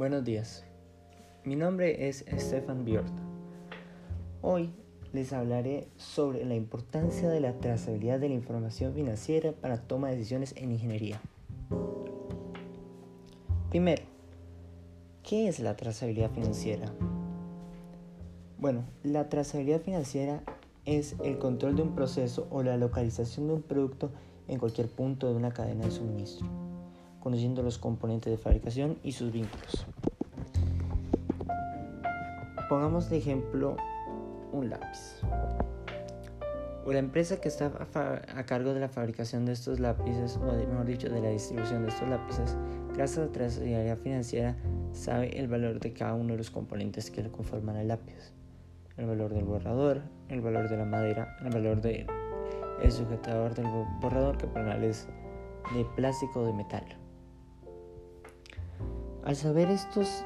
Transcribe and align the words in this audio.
Buenos 0.00 0.24
días. 0.24 0.64
Mi 1.44 1.56
nombre 1.56 2.08
es 2.08 2.24
Stefan 2.38 2.86
Biort. 2.86 3.12
Hoy 4.40 4.70
les 5.12 5.30
hablaré 5.34 5.88
sobre 5.98 6.42
la 6.46 6.54
importancia 6.54 7.28
de 7.28 7.38
la 7.38 7.58
trazabilidad 7.58 8.18
de 8.18 8.30
la 8.30 8.34
información 8.34 8.94
financiera 8.94 9.52
para 9.52 9.76
toma 9.76 10.08
de 10.08 10.16
decisiones 10.16 10.54
en 10.56 10.72
ingeniería. 10.72 11.20
Primero, 13.68 14.02
¿qué 15.22 15.48
es 15.48 15.60
la 15.60 15.76
trazabilidad 15.76 16.30
financiera? 16.30 16.90
Bueno, 18.56 18.86
la 19.02 19.28
trazabilidad 19.28 19.82
financiera 19.82 20.42
es 20.86 21.14
el 21.22 21.36
control 21.36 21.76
de 21.76 21.82
un 21.82 21.94
proceso 21.94 22.48
o 22.50 22.62
la 22.62 22.78
localización 22.78 23.48
de 23.48 23.52
un 23.52 23.62
producto 23.62 24.10
en 24.48 24.58
cualquier 24.58 24.88
punto 24.88 25.28
de 25.28 25.34
una 25.34 25.52
cadena 25.52 25.84
de 25.84 25.90
suministro, 25.90 26.48
conociendo 27.20 27.62
los 27.62 27.78
componentes 27.78 28.30
de 28.30 28.38
fabricación 28.38 28.98
y 29.04 29.12
sus 29.12 29.30
vínculos. 29.32 29.86
Pongamos 32.68 33.10
de 33.10 33.18
ejemplo 33.18 33.76
un 34.52 34.70
lápiz. 34.70 35.20
O 36.84 36.92
la 36.92 36.98
empresa 36.98 37.40
que 37.40 37.48
está 37.48 37.66
a, 37.66 38.44
cargo 38.44 38.72
de 38.72 38.80
la 38.80 38.88
fabricación 38.88 39.44
de 39.44 39.52
estos 39.52 39.80
lápices, 39.80 40.36
o 40.38 40.40
mejor 40.40 40.86
dicho, 40.86 41.08
de 41.08 41.20
la 41.20 41.28
distribución 41.28 41.82
de 41.82 41.88
estos 41.88 42.08
lápices, 42.08 42.56
gracias 42.94 43.18
a 43.18 43.26
la 43.26 43.32
trazabilidad 43.32 43.98
financiera, 43.98 44.56
sabe 44.92 45.38
el 45.38 45.46
valor 45.46 45.78
de 45.78 45.92
cada 45.92 46.14
uno 46.14 46.32
de 46.32 46.38
los 46.38 46.50
componentes 46.50 47.10
que 47.10 47.22
le 47.22 47.30
conforman 47.30 47.76
el 47.76 47.88
lápiz. 47.88 48.32
El 48.96 49.06
valor 49.06 49.34
del 49.34 49.44
borrador, 49.44 50.02
el 50.28 50.40
valor 50.40 50.68
de 50.68 50.76
la 50.76 50.84
madera, 50.84 51.36
el 51.42 51.50
valor 51.50 51.80
del 51.80 52.06
sujetador 52.90 53.54
del 53.54 53.66
borrador, 54.00 54.38
que 54.38 54.46
para 54.46 54.76
es 54.84 55.06
de 55.74 55.84
plástico 55.96 56.40
o 56.40 56.46
de 56.46 56.52
metal. 56.52 56.99
Al 59.24 59.36
saber 59.36 59.70
estos 59.70 60.24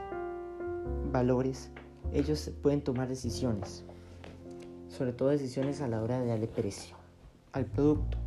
valores, 1.13 1.71
ellos 2.13 2.51
pueden 2.63 2.83
tomar 2.83 3.09
decisiones 3.09 3.85
sobre 4.97 5.13
todo 5.13 5.31
decisiones 5.31 5.81
a 5.81 5.89
la 5.89 6.01
hora 6.01 6.21
de 6.21 6.27
darle 6.27 6.47
precio 6.47 6.97
al 7.53 7.67
producto. 7.67 8.19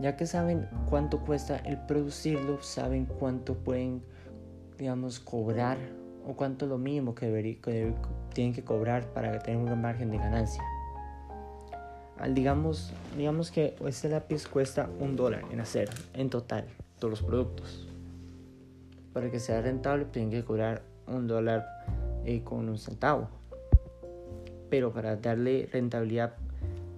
Ya 0.00 0.16
que 0.16 0.26
saben 0.26 0.68
cuánto 0.88 1.20
cuesta 1.20 1.56
el 1.56 1.78
producirlo, 1.78 2.62
saben 2.62 3.06
cuánto 3.06 3.54
pueden, 3.54 4.02
digamos, 4.78 5.18
cobrar 5.18 5.78
o 6.26 6.34
cuánto 6.34 6.66
es 6.66 6.68
lo 6.68 6.78
mínimo 6.78 7.14
que, 7.14 7.94
tienen 8.32 8.54
que 8.54 8.62
cobrar 8.62 9.06
para 9.12 9.38
tener 9.40 9.60
un 9.60 9.80
margen 9.80 10.10
de 10.10 10.18
ganancia. 10.18 10.62
Al, 12.18 12.34
digamos, 12.34 12.92
digamos 13.16 13.50
que 13.50 13.76
este 13.86 14.08
lápiz 14.08 14.46
cuesta 14.46 14.88
un 15.00 15.16
dólar 15.16 15.44
en 15.50 15.60
hacer, 15.60 15.88
en 16.14 16.30
total, 16.30 16.66
todos 16.98 17.10
los 17.10 17.22
productos. 17.22 17.87
Para 19.18 19.30
que 19.32 19.40
sea 19.40 19.60
rentable, 19.60 20.04
tienen 20.04 20.30
que 20.30 20.44
cobrar 20.44 20.82
un 21.08 21.26
dólar 21.26 21.66
eh, 22.24 22.42
con 22.44 22.68
un 22.68 22.78
centavo 22.78 23.28
pero 24.70 24.92
para 24.92 25.16
darle 25.16 25.68
rentabilidad 25.72 26.34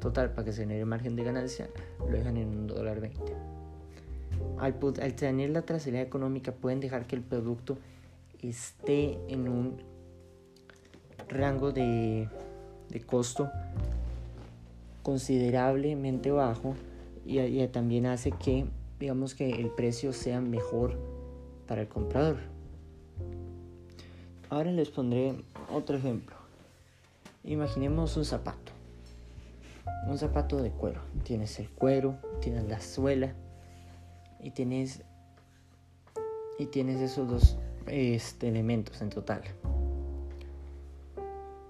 total 0.00 0.30
para 0.30 0.44
que 0.44 0.52
se 0.52 0.62
genere 0.62 0.84
margen 0.84 1.16
de 1.16 1.24
ganancia, 1.24 1.68
lo 1.98 2.06
dejan 2.08 2.36
en 2.36 2.48
un 2.48 2.66
dólar 2.66 3.00
20. 3.00 3.20
Al, 4.58 4.74
tener 5.14 5.50
la 5.50 5.62
trazabilidad 5.62 6.06
económica 6.06 6.52
pueden 6.52 6.80
dejar 6.80 7.06
que 7.06 7.16
el 7.16 7.22
producto 7.22 7.78
esté 8.42 9.18
en 9.28 9.48
un 9.48 9.82
rango 11.28 11.72
de, 11.72 12.28
de 12.88 13.00
costo 13.00 13.50
considerablemente 15.02 16.30
bajo 16.30 16.74
y, 17.24 17.38
y, 17.38 17.66
también 17.68 18.06
hace 18.06 18.32
que 18.32 18.66
digamos 18.98 19.34
que 19.34 19.50
el 19.50 19.70
precio 19.70 20.12
sea 20.12 20.40
mejor 20.40 20.98
para 21.70 21.82
el 21.82 21.88
comprador. 21.88 22.36
Ahora 24.48 24.72
les 24.72 24.88
pondré 24.90 25.36
otro 25.72 25.96
ejemplo. 25.96 26.34
Imaginemos 27.44 28.16
un 28.16 28.24
zapato. 28.24 28.72
Un 30.08 30.18
zapato 30.18 30.60
de 30.60 30.72
cuero. 30.72 31.00
Tienes 31.22 31.60
el 31.60 31.70
cuero, 31.70 32.16
tienes 32.40 32.64
la 32.64 32.80
suela 32.80 33.34
y 34.40 34.50
tienes 34.50 35.04
y 36.58 36.66
tienes 36.66 37.00
esos 37.00 37.28
dos 37.28 37.56
este, 37.86 38.48
elementos 38.48 39.00
en 39.00 39.10
total. 39.10 39.42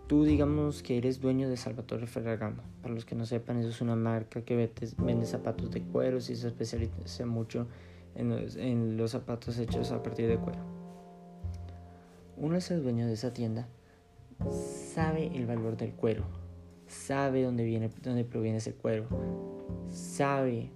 Tú 0.07 0.25
digamos 0.25 0.83
que 0.83 0.97
eres 0.97 1.21
dueño 1.21 1.51
de 1.51 1.59
Salvatore 1.59 2.07
Ferragamo. 2.07 2.63
Para 2.81 2.95
los 2.95 3.05
que 3.05 3.15
no 3.15 3.27
sepan, 3.27 3.59
eso 3.59 3.69
es 3.69 3.83
una 3.83 3.97
marca 3.97 4.41
que 4.47 4.71
vende 4.97 5.27
zapatos 5.27 5.71
de 5.71 5.83
cuero 5.83 6.17
y 6.17 6.23
se 6.23 6.47
especializa 6.47 7.27
mucho 7.27 7.67
en 8.15 8.29
los, 8.29 8.57
en 8.57 8.97
los 8.97 9.11
zapatos 9.11 9.59
hechos 9.59 9.93
a 9.93 10.03
partir 10.03 10.29
de 10.29 10.39
cuero. 10.39 10.61
Uno 12.37 12.57
es 12.57 12.71
el 12.71 12.83
dueño 12.83 13.07
de 13.07 13.13
esa 13.15 13.33
tienda 13.33 13.69
sabe 14.95 15.31
el 15.35 15.47
valor 15.47 15.77
del 15.77 15.93
cuero, 15.93 16.25
sabe 16.87 17.45
dónde, 17.45 17.65
viene, 17.65 17.91
dónde 18.03 18.25
proviene 18.25 18.59
ese 18.59 18.75
cuero, 18.75 19.07
sabe 19.89 20.71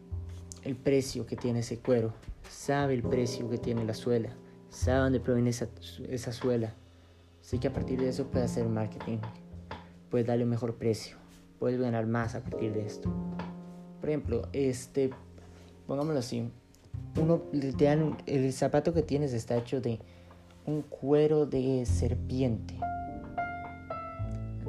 el 0.62 0.76
precio 0.76 1.26
que 1.26 1.36
tiene 1.36 1.60
ese 1.60 1.78
cuero, 1.78 2.12
sabe 2.48 2.94
el 2.94 3.02
precio 3.02 3.48
que 3.48 3.58
tiene 3.58 3.84
la 3.84 3.94
suela, 3.94 4.30
sabe 4.68 5.00
dónde 5.00 5.20
proviene 5.20 5.50
esa, 5.50 5.68
esa 6.08 6.32
suela. 6.32 6.74
Así 7.40 7.58
que 7.58 7.68
a 7.68 7.72
partir 7.72 8.00
de 8.00 8.08
eso 8.08 8.26
puede 8.26 8.44
hacer 8.44 8.66
marketing, 8.68 9.18
puede 10.10 10.24
darle 10.24 10.44
un 10.44 10.50
mejor 10.50 10.76
precio, 10.76 11.16
puede 11.58 11.76
ganar 11.76 12.06
más 12.06 12.34
a 12.34 12.42
partir 12.42 12.72
de 12.72 12.86
esto. 12.86 13.12
Por 14.00 14.08
ejemplo, 14.08 14.48
este, 14.52 15.10
pongámoslo 15.86 16.20
así, 16.20 16.50
uno 17.20 17.42
te 17.76 17.84
dan, 17.84 18.16
el 18.26 18.52
zapato 18.52 18.92
que 18.92 19.02
tienes 19.02 19.32
está 19.32 19.56
hecho 19.56 19.80
de 19.80 19.98
un 20.66 20.82
cuero 20.82 21.46
de 21.46 21.84
serpiente 21.86 22.74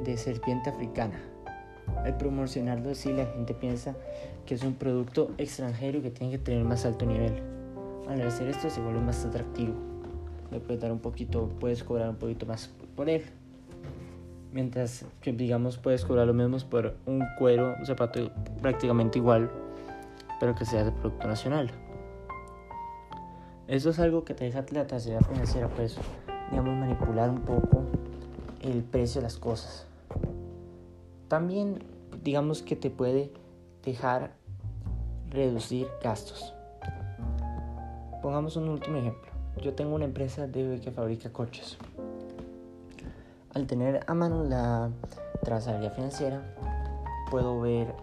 de 0.04 0.16
serpiente 0.16 0.70
africana. 0.70 1.18
Al 2.04 2.16
promocionarlo 2.16 2.90
así 2.90 3.12
la 3.12 3.26
gente 3.26 3.54
piensa 3.54 3.96
que 4.44 4.54
es 4.54 4.62
un 4.62 4.74
producto 4.74 5.32
extranjero 5.38 5.98
y 5.98 6.02
que 6.02 6.10
tiene 6.10 6.32
que 6.32 6.38
tener 6.38 6.64
más 6.64 6.84
alto 6.84 7.06
nivel. 7.06 7.42
Al 8.08 8.20
hacer 8.22 8.48
esto 8.48 8.70
se 8.70 8.80
vuelve 8.80 9.00
más 9.00 9.24
atractivo. 9.24 9.74
Le 10.50 10.60
puedes 10.60 10.80
dar 10.80 10.92
un 10.92 11.00
poquito, 11.00 11.48
puedes 11.60 11.82
cobrar 11.82 12.08
un 12.08 12.16
poquito 12.16 12.46
más 12.46 12.70
por 12.94 13.08
él. 13.08 13.22
Mientras 14.52 15.04
que 15.20 15.32
digamos 15.32 15.78
puedes 15.78 16.04
cobrar 16.04 16.26
lo 16.26 16.34
mismo 16.34 16.56
por 16.70 16.96
un 17.06 17.24
cuero, 17.38 17.74
un 17.78 17.86
zapato 17.86 18.30
prácticamente 18.62 19.18
igual, 19.18 19.50
pero 20.38 20.54
que 20.54 20.64
sea 20.64 20.84
de 20.84 20.92
producto 20.92 21.26
nacional. 21.26 21.70
Eso 23.68 23.90
es 23.90 23.98
algo 23.98 24.24
que 24.24 24.34
te 24.34 24.44
deja 24.44 24.64
la 24.70 24.86
trasera 24.86 25.20
financiera, 25.20 25.68
pues, 25.68 25.96
digamos, 26.50 26.76
manipular 26.76 27.30
un 27.30 27.40
poco 27.40 27.82
el 28.60 28.84
precio 28.84 29.20
de 29.20 29.24
las 29.24 29.36
cosas. 29.36 29.86
También 31.28 31.82
digamos 32.22 32.62
que 32.62 32.76
te 32.76 32.90
puede 32.90 33.32
dejar 33.84 34.32
reducir 35.30 35.88
gastos. 36.02 36.54
Pongamos 38.22 38.56
un 38.56 38.68
último 38.68 38.98
ejemplo. 38.98 39.30
Yo 39.62 39.74
tengo 39.74 39.94
una 39.94 40.04
empresa 40.04 40.46
de 40.46 40.80
que 40.80 40.90
fabrica 40.90 41.32
coches. 41.32 41.76
Al 43.54 43.66
tener 43.66 44.04
a 44.06 44.14
mano 44.14 44.44
la 44.44 44.90
trazabilidad 45.42 45.94
financiera, 45.94 46.54
puedo 47.30 47.60
ver 47.60 47.94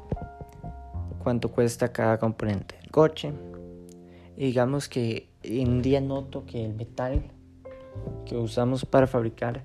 cuánto 1.21 1.51
cuesta 1.51 1.91
cada 1.91 2.17
componente 2.17 2.75
del 2.77 2.91
coche. 2.91 3.33
Digamos 4.37 4.89
que 4.89 5.29
en 5.43 5.81
día 5.81 6.01
noto 6.01 6.45
que 6.45 6.65
el 6.65 6.73
metal 6.73 7.23
que 8.25 8.35
usamos 8.35 8.85
para 8.85 9.05
fabricar 9.05 9.63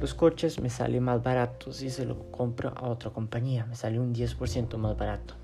los 0.00 0.14
coches 0.14 0.60
me 0.60 0.68
sale 0.68 1.00
más 1.00 1.22
barato 1.22 1.72
si 1.72 1.88
se 1.88 2.04
lo 2.04 2.30
compro 2.30 2.72
a 2.76 2.88
otra 2.88 3.10
compañía, 3.10 3.64
me 3.66 3.74
sale 3.74 3.98
un 3.98 4.14
10% 4.14 4.76
más 4.76 4.96
barato. 4.96 5.34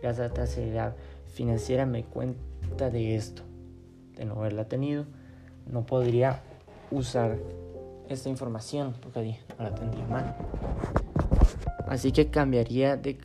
Gracias 0.00 0.20
a 0.20 0.28
la 0.28 0.34
trazabilidad 0.34 0.96
financiera 1.32 1.86
me 1.86 2.04
cuenta 2.04 2.90
de 2.90 3.14
esto, 3.14 3.42
de 4.16 4.24
no 4.24 4.34
haberla 4.34 4.64
tenido, 4.64 5.04
no 5.70 5.86
podría 5.86 6.42
usar 6.90 7.38
esta 8.08 8.28
información 8.28 8.94
porque 9.00 9.38
no 9.58 9.64
la 9.64 9.74
tendría 9.74 10.06
mal. 10.06 10.34
Así 11.86 12.10
que 12.10 12.28
cambiaría, 12.28 12.96
de, 12.96 13.18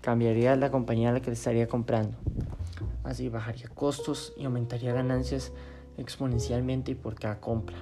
cambiaría 0.00 0.54
la 0.54 0.70
compañía 0.70 1.10
a 1.10 1.12
la 1.12 1.20
que 1.20 1.30
estaría 1.30 1.66
comprando. 1.66 2.16
Así 3.06 3.28
bajaría 3.28 3.68
costos 3.68 4.34
y 4.36 4.44
aumentaría 4.44 4.92
ganancias 4.92 5.52
exponencialmente 5.96 6.96
por 6.96 7.14
cada 7.14 7.40
compra. 7.40 7.76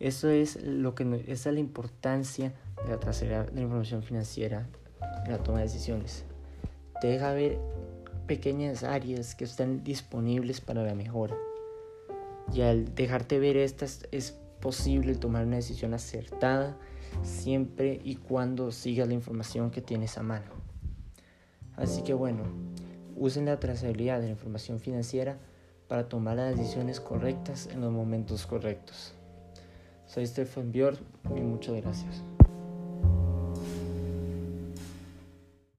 Eso 0.00 0.28
es 0.28 0.60
lo 0.60 0.96
que 0.96 1.04
esa 1.28 1.50
es 1.50 1.54
la 1.54 1.60
importancia 1.60 2.52
de 2.84 2.90
la 2.90 2.98
trazabilidad 2.98 3.46
de 3.46 3.54
la 3.54 3.60
información 3.60 4.02
financiera 4.02 4.68
en 5.24 5.30
la 5.30 5.38
toma 5.38 5.58
de 5.58 5.64
decisiones. 5.64 6.24
Te 7.00 7.06
deja 7.06 7.32
ver 7.32 7.60
pequeñas 8.26 8.82
áreas 8.82 9.36
que 9.36 9.44
están 9.44 9.84
disponibles 9.84 10.60
para 10.60 10.82
la 10.82 10.96
mejora. 10.96 11.36
Y 12.52 12.62
al 12.62 12.92
dejarte 12.96 13.38
ver 13.38 13.56
estas 13.56 14.08
es 14.10 14.32
posible 14.60 15.14
tomar 15.14 15.46
una 15.46 15.56
decisión 15.56 15.94
acertada 15.94 16.76
siempre 17.22 18.00
y 18.02 18.16
cuando 18.16 18.72
sigas 18.72 19.06
la 19.06 19.14
información 19.14 19.70
que 19.70 19.80
tienes 19.80 20.18
a 20.18 20.24
mano. 20.24 20.50
Así 21.76 22.02
que 22.02 22.14
bueno, 22.14 22.42
usen 23.16 23.46
la 23.46 23.58
trazabilidad 23.58 24.20
de 24.20 24.26
la 24.26 24.32
información 24.32 24.78
financiera 24.78 25.38
para 25.88 26.08
tomar 26.08 26.36
las 26.36 26.56
decisiones 26.56 27.00
correctas 27.00 27.68
en 27.72 27.80
los 27.80 27.92
momentos 27.92 28.46
correctos. 28.46 29.14
Soy 30.06 30.26
Stefan 30.26 30.70
Björn 30.72 30.98
y 31.36 31.40
muchas 31.40 31.76
gracias. 31.76 32.35